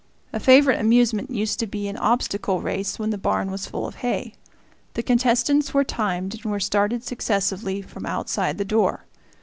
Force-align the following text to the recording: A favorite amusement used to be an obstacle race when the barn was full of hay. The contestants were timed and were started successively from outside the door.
A 0.33 0.39
favorite 0.39 0.79
amusement 0.79 1.29
used 1.29 1.59
to 1.59 1.67
be 1.67 1.87
an 1.87 1.95
obstacle 1.95 2.59
race 2.59 2.97
when 2.97 3.11
the 3.11 3.19
barn 3.19 3.51
was 3.51 3.67
full 3.67 3.85
of 3.85 3.97
hay. 3.97 4.33
The 4.95 5.03
contestants 5.03 5.75
were 5.75 5.83
timed 5.83 6.33
and 6.41 6.45
were 6.51 6.59
started 6.59 7.03
successively 7.03 7.83
from 7.83 8.07
outside 8.07 8.57
the 8.57 8.65
door. 8.65 9.05